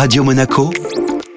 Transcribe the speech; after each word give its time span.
Radio 0.00 0.22
Monaco, 0.22 0.70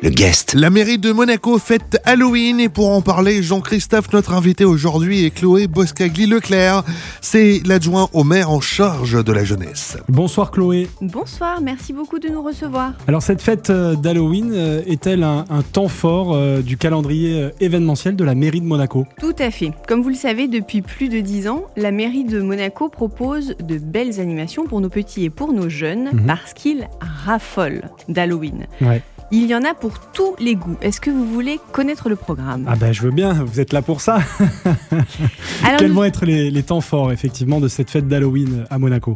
le 0.02 0.10
guest. 0.10 0.56
La 0.56 0.72
mairie 0.72 0.98
de 0.98 1.12
Monaco 1.12 1.60
fête 1.60 2.02
Halloween 2.06 2.60
et 2.60 2.70
pour 2.70 2.90
en 2.90 3.02
parler, 3.02 3.44
Jean-Christophe, 3.44 4.12
notre 4.14 4.34
invité 4.34 4.66
aujourd'hui, 4.66 5.26
et 5.26 5.30
Chloé 5.30 5.68
Boscagli-Leclerc. 5.68 6.84
C'est 7.22 7.62
l'adjoint 7.66 8.10
au 8.14 8.24
maire 8.24 8.50
en 8.50 8.62
charge 8.62 9.24
de 9.24 9.32
la 9.32 9.44
jeunesse. 9.44 9.98
Bonsoir 10.10 10.50
Chloé. 10.50 10.90
Bonsoir, 11.02 11.62
merci 11.62 11.94
beaucoup 11.94 12.18
de 12.18 12.30
nous 12.30 12.42
recevoir. 12.42 12.94
Alors 13.08 13.22
cette 13.22 13.42
fête 13.44 13.70
euh, 13.70 13.96
d'Halloween 13.96 14.52
euh, 14.54 14.82
est-elle 14.88 15.24
un, 15.24 15.46
un 15.50 15.62
temps 15.62 15.88
fort 15.88 16.34
euh, 16.34 16.62
du 16.62 16.78
calendrier 16.78 17.50
événementiel 17.60 18.16
de 18.16 18.24
la 18.24 18.34
mairie 18.34 18.62
de 18.62 18.66
Monaco? 18.66 19.06
Tout 19.20 19.36
à 19.38 19.52
fait. 19.52 19.72
Comme 19.88 20.02
vous 20.02 20.10
le 20.10 20.16
savez, 20.16 20.48
depuis 20.48 20.82
plus 20.82 21.10
de 21.10 21.20
dix 21.20 21.48
ans, 21.48 21.66
la 21.78 21.92
mairie 21.92 22.24
de 22.24 22.42
Monaco 22.42 22.90
propose 22.90 23.56
de 23.62 23.78
belles 23.78 24.20
animations 24.20 24.66
pour 24.66 24.82
nos 24.82 24.90
petits 24.90 25.26
et 25.26 25.30
pour 25.30 25.54
nos 25.54 25.70
jeunes 25.70 26.10
Mhm. 26.12 26.26
parce 26.26 26.54
qu'ils 26.54 26.88
raffolent 27.00 27.84
d'Halloween. 28.10 28.66
Ouais. 28.82 29.02
Il 29.34 29.46
y 29.46 29.56
en 29.56 29.64
a 29.64 29.74
pour 29.74 29.98
tous 30.12 30.36
les 30.40 30.56
goûts. 30.56 30.76
Est-ce 30.82 31.00
que 31.00 31.10
vous 31.10 31.26
voulez 31.26 31.60
connaître 31.72 32.10
le 32.10 32.16
programme? 32.18 32.66
Ah 32.68 32.76
ben 32.76 32.92
je 32.92 33.02
veux 33.02 33.12
bien, 33.12 33.32
vous 33.46 33.60
êtes 33.62 33.72
là 33.72 33.82
pour 33.82 34.02
ça. 34.02 34.20
Alors, 35.64 35.78
Quels 35.80 35.88
nous, 35.90 35.94
vont 35.96 36.04
être 36.04 36.26
les, 36.26 36.52
les 36.52 36.64
temps 36.64 36.82
forts 36.82 37.12
effectivement 37.12 37.60
de 37.62 37.68
cette 37.68 37.90
fête 37.90 38.08
d'Halloween 38.08 38.66
à 38.70 38.78
Monaco? 38.78 39.16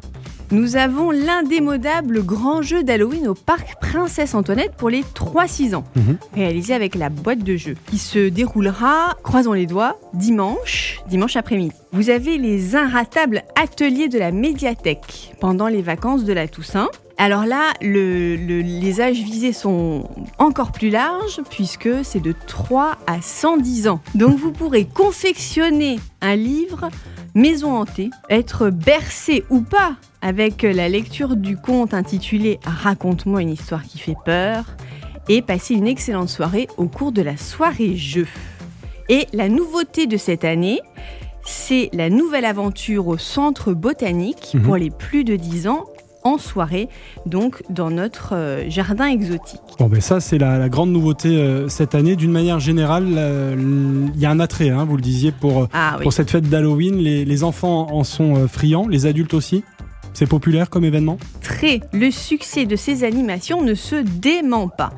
Nous 0.51 0.75
avons 0.77 1.09
l'indémodable 1.11 2.23
grand 2.23 2.61
jeu 2.61 2.83
d'Halloween 2.83 3.27
au 3.27 3.33
parc 3.33 3.75
Princesse 3.81 4.35
Antoinette 4.35 4.73
pour 4.77 4.89
les 4.89 5.01
3-6 5.03 5.73
ans, 5.75 5.83
Mhm. 5.95 6.17
réalisé 6.35 6.73
avec 6.73 6.95
la 6.95 7.09
boîte 7.09 7.39
de 7.39 7.57
jeu, 7.57 7.75
qui 7.87 7.97
se 7.97 8.29
déroulera, 8.29 9.17
croisons 9.23 9.53
les 9.53 9.65
doigts, 9.65 9.97
dimanche, 10.13 10.99
dimanche 11.09 11.35
après-midi. 11.35 11.73
Vous 11.93 12.09
avez 12.09 12.37
les 12.37 12.75
inratables 12.75 13.43
ateliers 13.61 14.07
de 14.07 14.19
la 14.19 14.31
médiathèque 14.31 15.33
pendant 15.41 15.67
les 15.67 15.81
vacances 15.81 16.23
de 16.25 16.33
la 16.33 16.47
Toussaint. 16.47 16.89
Alors 17.17 17.45
là, 17.45 17.71
le- 17.81 18.35
le- 18.35 18.59
les 18.61 18.99
âges 18.99 19.21
visés 19.21 19.53
sont 19.53 20.09
encore 20.37 20.71
plus 20.73 20.89
larges 20.89 21.39
puisque 21.49 21.89
c'est 22.03 22.19
de 22.19 22.33
3 22.47 22.97
à 23.07 23.21
110 23.21 23.87
ans. 23.87 24.01
Donc 24.15 24.37
vous 24.37 24.51
pourrez 24.51 24.85
confectionner 24.85 25.97
un 26.21 26.35
livre 26.35 26.89
maison 27.33 27.77
hantée, 27.77 28.09
être 28.29 28.69
bercé 28.69 29.45
ou 29.49 29.61
pas 29.61 29.95
avec 30.21 30.63
la 30.63 30.89
lecture 30.89 31.35
du 31.37 31.55
conte 31.57 31.93
intitulé 31.93 32.59
Raconte-moi 32.65 33.41
une 33.41 33.49
histoire 33.51 33.83
qui 33.83 33.97
fait 33.99 34.15
peur 34.25 34.65
et 35.29 35.41
passer 35.41 35.73
une 35.75 35.87
excellente 35.87 36.29
soirée 36.29 36.67
au 36.77 36.87
cours 36.87 37.11
de 37.13 37.21
la 37.21 37.37
soirée 37.37 37.95
jeu. 37.95 38.27
Et 39.07 39.27
la 39.33 39.47
nouveauté 39.49 40.05
de 40.07 40.17
cette 40.17 40.43
année, 40.43 40.81
c'est 41.45 41.89
la 41.93 42.09
nouvelle 42.09 42.45
aventure 42.45 43.07
au 43.07 43.17
centre 43.17 43.71
botanique 43.73 44.51
Mhm. 44.55 44.61
pour 44.63 44.75
les 44.77 44.89
plus 44.89 45.23
de 45.23 45.35
10 45.35 45.67
ans 45.67 45.85
en 46.25 46.37
soirée, 46.37 46.89
donc 47.25 47.63
dans 47.69 47.89
notre 47.89 48.33
euh, 48.35 48.69
jardin 48.69 49.05
exotique. 49.05 49.61
Bon 49.79 49.87
ben 49.87 50.01
ça 50.01 50.19
c'est 50.19 50.37
la, 50.37 50.57
la 50.57 50.67
grande 50.67 50.91
nouveauté 50.91 51.29
euh, 51.37 51.69
cette 51.69 51.95
année. 51.95 52.17
D'une 52.17 52.31
manière 52.31 52.59
générale, 52.59 53.05
euh, 53.15 53.55
il 54.13 54.19
y 54.19 54.25
a 54.25 54.31
un 54.31 54.41
attrait, 54.41 54.69
hein, 54.69 54.83
vous 54.83 54.97
le 54.97 55.01
disiez, 55.01 55.31
pour, 55.31 55.67
Ah 55.71 55.95
oui. 55.97 56.03
pour 56.03 56.11
cette 56.11 56.29
fête 56.29 56.49
d'Halloween. 56.49 56.97
Les, 56.97 57.23
les 57.23 57.43
enfants 57.43 57.87
en 57.93 58.03
sont 58.03 58.47
friands, 58.49 58.87
les 58.87 59.05
adultes 59.05 59.33
aussi. 59.33 59.63
C'est 60.13 60.27
populaire 60.27 60.69
comme 60.69 60.85
événement? 60.85 61.17
Très, 61.41 61.81
le 61.93 62.09
succès 62.09 62.65
de 62.65 62.75
ces 62.75 63.03
animations 63.03 63.61
ne 63.61 63.73
se 63.73 63.95
dément 63.95 64.67
pas. 64.69 64.91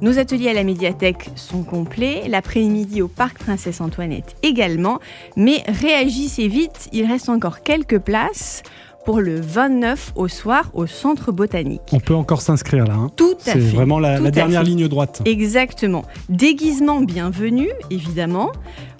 Nos 0.00 0.18
ateliers 0.18 0.48
à 0.48 0.52
la 0.54 0.64
médiathèque 0.64 1.30
sont 1.36 1.62
complets, 1.62 2.22
l'après-midi 2.28 3.02
au 3.02 3.06
parc 3.08 3.38
Princesse 3.38 3.80
Antoinette 3.80 4.34
également, 4.42 4.98
mais 5.36 5.62
réagissez 5.68 6.48
vite, 6.48 6.88
il 6.92 7.06
reste 7.06 7.28
encore 7.28 7.62
quelques 7.62 8.00
places 8.00 8.64
pour 9.04 9.20
le 9.20 9.40
29 9.40 10.12
au 10.16 10.28
soir 10.28 10.70
au 10.74 10.86
centre 10.86 11.32
botanique. 11.32 11.82
On 11.92 12.00
peut 12.00 12.14
encore 12.14 12.40
s'inscrire 12.40 12.84
là. 12.86 12.94
hein. 12.94 13.10
Tout 13.16 13.34
à 13.46 13.52
C'est 13.52 13.60
fait. 13.60 13.74
vraiment 13.76 13.98
la, 13.98 14.30
dernière 14.30 14.62
ligne 14.62 14.88
droite. 14.88 15.22
Exactement. 15.24 16.04
Déguisement 16.28 17.00
bienvenu, 17.00 17.68
évidemment. 17.90 18.50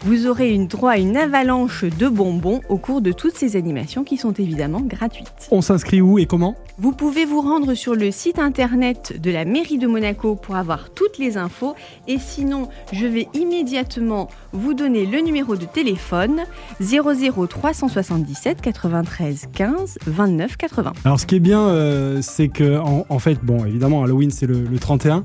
Vous 0.05 0.27
aurez 0.27 0.53
une 0.53 0.67
droit 0.67 0.93
à 0.93 0.99
une 0.99 1.17
avalanche 1.17 1.85
de 1.85 2.09
bonbons 2.09 2.61
au 2.69 2.77
cours 2.77 3.03
de 3.03 3.13
toutes 3.13 3.37
ces 3.37 3.55
animations 3.55 4.03
qui 4.03 4.17
sont 4.17 4.33
évidemment 4.33 4.81
gratuites. 4.81 5.47
On 5.53 5.61
s'inscrit 5.61 6.01
où 6.01 6.19
et 6.19 6.27
comment? 6.27 6.57
Vous 6.79 6.91
pouvez 6.91 7.25
vous 7.25 7.41
rendre 7.41 7.75
sur 7.75 7.95
le 7.95 8.11
site 8.11 8.41
internet 8.41 9.21
de 9.23 9.31
la 9.31 9.45
mairie 9.45 9.79
de 9.79 9.87
Monaco 9.87 10.35
pour 10.35 10.57
avoir 10.57 10.91
toutes 10.91 11.19
les 11.19 11.37
infos. 11.37 11.77
Et 12.09 12.19
sinon, 12.19 12.69
je 12.93 13.07
vais 13.07 13.29
immédiatement 13.35 14.29
vous 14.53 14.75
donner 14.75 15.07
le 15.07 15.21
numéro 15.21 15.55
de 15.55 15.67
téléphone 15.67 16.41
00 16.81 17.47
377 17.47 18.61
93 18.61 19.49
15 19.55 19.99
29 20.07 20.57
80. 20.57 20.93
Alors 21.05 21.21
ce 21.21 21.27
qui 21.27 21.37
est 21.37 21.41
bien, 21.41 21.61
euh, 21.61 22.19
c'est 22.23 22.49
que 22.49 22.79
en, 22.79 23.07
en 23.09 23.19
fait, 23.21 23.39
bon, 23.45 23.65
évidemment, 23.65 24.03
Halloween 24.03 24.33
c'est 24.33 24.47
le, 24.47 24.65
le 24.65 24.79
31, 24.81 25.23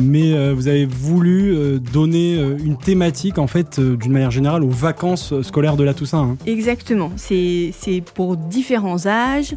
mais 0.00 0.32
euh, 0.32 0.52
vous 0.52 0.66
avez 0.66 0.86
voulu 0.86 1.54
euh, 1.54 1.78
donner 1.78 2.34
une 2.64 2.76
thématique 2.76 3.38
en 3.38 3.46
fait, 3.46 3.78
d'une 3.78 4.15
manière 4.16 4.30
générale, 4.30 4.62
aux 4.64 4.68
vacances 4.68 5.40
scolaires 5.42 5.76
de 5.76 5.84
la 5.84 5.94
Toussaint. 5.94 6.18
hein. 6.30 6.36
Exactement, 6.46 7.10
c'est 7.16 7.70
c'est 7.78 8.00
pour 8.00 8.36
différents 8.36 9.06
âges, 9.06 9.54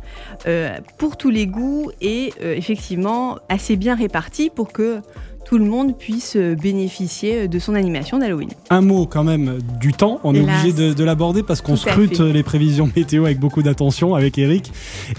euh, 0.48 0.78
pour 0.98 1.18
tous 1.18 1.30
les 1.30 1.48
goûts 1.48 1.92
et 2.02 2.34
euh, 2.42 2.54
effectivement 2.56 3.38
assez 3.50 3.76
bien 3.78 3.96
réparti 3.96 4.50
pour 4.50 4.72
que 4.72 5.00
tout 5.50 5.58
le 5.58 5.66
monde 5.66 5.98
puisse 5.98 6.36
euh, 6.36 6.54
bénéficier 6.54 7.48
de 7.48 7.58
son 7.58 7.74
animation 7.74 8.20
d'Halloween. 8.20 8.50
Un 8.70 8.82
mot 8.82 9.08
quand 9.08 9.24
même 9.24 9.58
du 9.80 9.94
temps. 9.94 10.20
On 10.24 10.36
est 10.36 10.42
obligé 10.42 10.74
de, 10.74 10.94
de 10.94 11.04
l'aborder 11.04 11.42
parce 11.42 11.62
qu'on 11.62 11.76
scrute 11.76 12.20
euh, 12.20 12.32
les 12.32 12.44
prévisions 12.44 12.88
météo 12.96 13.26
avec 13.26 13.40
beaucoup 13.40 13.64
d'attention 13.64 14.14
avec 14.14 14.38
Eric, 14.38 14.72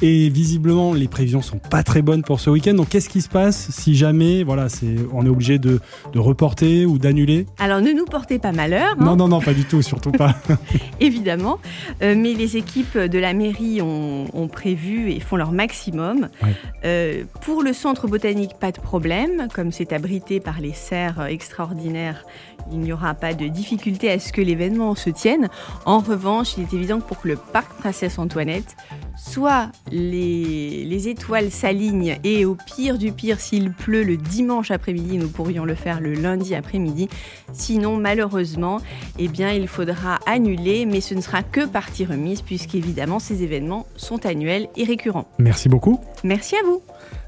et 0.02 0.28
visiblement 0.28 0.92
les 0.92 1.08
prévisions 1.08 1.42
sont 1.42 1.58
pas 1.58 1.82
très 1.82 2.00
bonnes 2.00 2.22
pour 2.22 2.38
ce 2.38 2.48
week-end. 2.48 2.74
Donc 2.74 2.90
qu'est-ce 2.90 3.08
qui 3.08 3.22
se 3.22 3.28
passe 3.28 3.70
si 3.72 3.96
jamais, 3.96 4.44
voilà, 4.44 4.68
c'est, 4.68 4.94
on 5.12 5.26
est 5.26 5.28
obligé 5.28 5.58
de, 5.58 5.80
de 6.12 6.18
reporter 6.20 6.86
ou 6.86 6.98
d'annuler? 6.98 7.46
Alors 7.58 7.80
ne 7.80 7.90
nous 7.90 8.04
portez 8.04 8.38
pas 8.38 8.52
malheur. 8.52 8.94
hein. 9.00 9.04
Non, 9.04 9.16
non, 9.16 9.26
non, 9.26 9.40
pas 9.40 9.52
du 9.52 9.64
tout, 9.64 9.82
surtout 9.82 10.12
pas. 10.12 10.36
évidemment. 11.00 11.58
Euh, 12.02 12.14
mais 12.16 12.34
les 12.34 12.56
équipes 12.56 12.96
de 12.96 13.18
la 13.18 13.32
mairie 13.32 13.82
ont, 13.82 14.26
ont 14.32 14.46
prévu 14.46 15.10
et 15.10 15.18
font 15.18 15.34
leur 15.34 15.50
maximum. 15.50 16.28
Ouais. 16.40 16.54
Euh, 16.84 17.24
pour 17.40 17.64
le 17.64 17.72
centre 17.72 18.06
botanique, 18.06 18.52
pas 18.60 18.70
de 18.70 18.78
problème. 18.80 19.48
Comme 19.52 19.72
c'est 19.72 19.92
par 20.40 20.60
les 20.60 20.72
serres 20.72 21.26
extraordinaires, 21.26 22.24
il 22.70 22.80
n'y 22.80 22.92
aura 22.92 23.14
pas 23.14 23.34
de 23.34 23.46
difficulté 23.48 24.10
à 24.10 24.18
ce 24.18 24.32
que 24.32 24.40
l'événement 24.40 24.94
se 24.94 25.10
tienne. 25.10 25.48
En 25.86 25.98
revanche, 25.98 26.56
il 26.56 26.62
est 26.62 26.72
évident 26.72 27.00
que 27.00 27.06
pour 27.06 27.20
que 27.20 27.28
le 27.28 27.36
parc 27.36 27.72
Princesse 27.78 28.18
Antoinette, 28.18 28.76
soit 29.22 29.70
les, 29.92 30.84
les 30.84 31.08
étoiles 31.08 31.50
s'alignent 31.50 32.18
et 32.24 32.44
au 32.44 32.56
pire 32.56 32.98
du 32.98 33.12
pire, 33.12 33.40
s'il 33.40 33.72
pleut 33.72 34.02
le 34.02 34.16
dimanche 34.16 34.70
après-midi, 34.70 35.18
nous 35.18 35.28
pourrions 35.28 35.64
le 35.64 35.74
faire 35.74 36.00
le 36.00 36.14
lundi 36.14 36.54
après-midi. 36.54 37.08
Sinon, 37.52 37.96
malheureusement, 37.96 38.80
eh 39.18 39.28
bien, 39.28 39.52
il 39.52 39.68
faudra 39.68 40.18
annuler, 40.26 40.86
mais 40.86 41.00
ce 41.00 41.14
ne 41.14 41.20
sera 41.20 41.42
que 41.42 41.66
partie 41.66 42.04
remise, 42.04 42.42
puisqu'évidemment, 42.42 43.18
ces 43.18 43.42
événements 43.42 43.86
sont 43.96 44.24
annuels 44.26 44.68
et 44.76 44.84
récurrents. 44.84 45.28
Merci 45.38 45.68
beaucoup. 45.68 46.00
Merci 46.24 46.56
à 46.56 46.62
vous. 46.64 46.82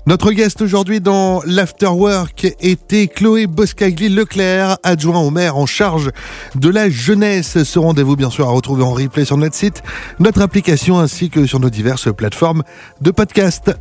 Notre 0.05 0.33
guest 0.33 0.61
aujourd'hui 0.61 1.01
dans 1.01 1.43
l'Afterwork 1.47 2.57
était 2.61 3.07
Chloé 3.07 3.47
Boscagli-Leclerc, 3.47 4.77
adjoint 4.83 5.21
au 5.21 5.31
maire 5.31 5.57
en 5.57 5.67
charge 5.67 6.11
de 6.57 6.69
la 6.69 6.91
jeunesse. 6.91 7.63
Ce 7.63 7.79
rendez-vous, 7.79 8.17
bien 8.17 8.29
sûr, 8.29 8.49
à 8.49 8.51
retrouver 8.51 8.83
en 8.83 8.91
replay 8.91 9.25
sur 9.25 9.37
notre 9.37 9.55
site, 9.55 9.85
notre 10.19 10.43
application 10.43 10.99
ainsi 10.99 11.31
que 11.31 11.47
sur 11.47 11.61
nos 11.61 11.71
diverses 11.83 12.13
plateformes 12.13 12.63
de 13.01 13.11
podcast. 13.11 13.73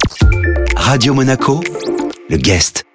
Radio 0.75 1.13
Monaco, 1.13 1.61
le 2.29 2.37
guest. 2.37 2.90